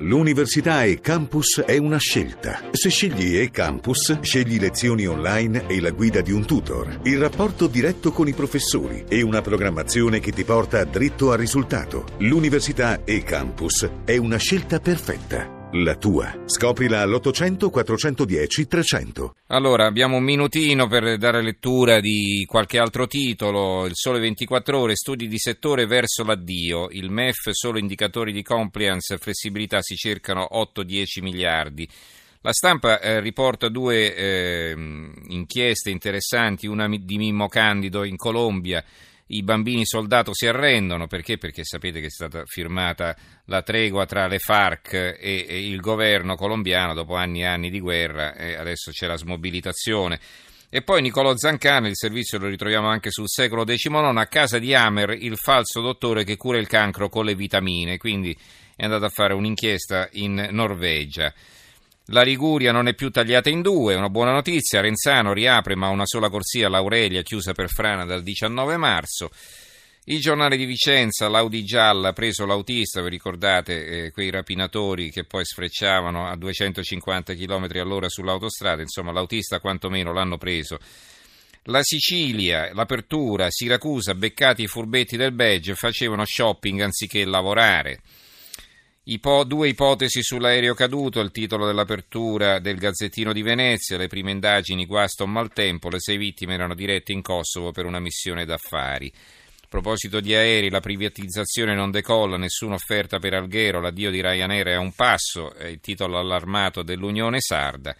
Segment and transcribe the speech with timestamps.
[0.00, 2.60] L'università e campus è una scelta.
[2.70, 7.66] Se scegli e campus, scegli lezioni online e la guida di un tutor, il rapporto
[7.66, 12.04] diretto con i professori e una programmazione che ti porta dritto al risultato.
[12.18, 15.57] L'università e campus è una scelta perfetta.
[15.72, 16.44] La tua.
[16.46, 19.34] Scoprila all'800 410 300.
[19.48, 23.84] Allora, abbiamo un minutino per dare lettura di qualche altro titolo.
[23.84, 26.88] Il Sole 24 Ore, studi di settore verso l'addio.
[26.90, 31.86] Il MEF, solo indicatori di compliance flessibilità si cercano 8-10 miliardi.
[32.40, 38.82] La stampa eh, riporta due eh, inchieste interessanti, una di Mimmo Candido in Colombia
[39.28, 41.38] i bambini soldato si arrendono perché?
[41.38, 45.16] Perché sapete che è stata firmata la tregua tra le FARC e,
[45.48, 50.20] e il governo colombiano dopo anni e anni di guerra e adesso c'è la smobilitazione.
[50.70, 54.74] E poi Niccolò Zancana, il servizio lo ritroviamo anche sul secolo XIX, a casa di
[54.74, 58.36] Amer, il falso dottore che cura il cancro con le vitamine, quindi
[58.76, 61.32] è andato a fare un'inchiesta in Norvegia.
[62.10, 64.80] La Liguria non è più tagliata in due, una buona notizia.
[64.80, 69.30] Renzano riapre ma una sola corsia, l'Aurelia chiusa per frana dal 19 marzo.
[70.04, 75.24] Il giornale di Vicenza, l'Audi gialla, ha preso l'autista, vi ricordate eh, quei rapinatori che
[75.24, 80.78] poi sfrecciavano a 250 km all'ora sull'autostrada, insomma l'autista quantomeno l'hanno preso.
[81.64, 88.00] La Sicilia, l'apertura, Siracusa, beccati i furbetti del Begge, facevano shopping anziché lavorare.
[89.10, 94.84] Ipo, due ipotesi sull'aereo caduto, il titolo dell'apertura del Gazzettino di Venezia, le prime indagini
[94.84, 99.10] guasto un maltempo, le sei vittime erano dirette in Kosovo per una missione d'affari.
[99.10, 104.66] A proposito di aerei, la privatizzazione non decolla, nessuna offerta per Alghero, l'addio di Ryanair
[104.66, 107.96] è a un passo, è il titolo allarmato dell'Unione Sarda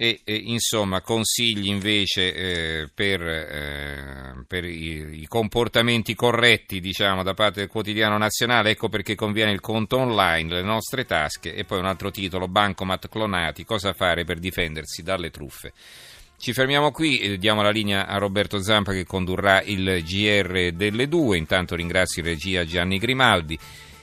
[0.00, 7.34] e, e insomma consigli invece eh, per, eh, per i, i, comportamenti corretti diciamo da
[7.34, 11.80] parte del quotidiano nazionale ecco perché conviene il conto online le nostre tasche e poi
[11.80, 15.74] un altro titolo bancomat clonati cosa fare per difendersi dalle truffe.
[16.38, 21.06] Ci fermiamo qui e diamo la linea a Roberto Zampa che condurrà il GR delle
[21.08, 21.36] due.
[21.36, 23.58] Intanto ringrazio in regia Gianni Grimaldi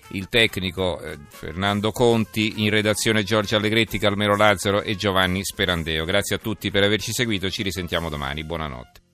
[0.10, 6.06] il tecnico eh, Fernando Conti, in redazione Giorgio Allegretti, Calmero Lazzaro e Giovanni Sperandeo.
[6.06, 9.07] Grazie a tutti per averci seguito, ci risentiamo domani, buonanotte.